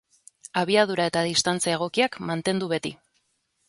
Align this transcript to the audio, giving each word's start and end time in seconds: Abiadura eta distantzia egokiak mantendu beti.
Abiadura 0.61 1.05
eta 1.11 1.23
distantzia 1.29 1.77
egokiak 1.79 2.21
mantendu 2.31 2.75
beti. 2.77 2.99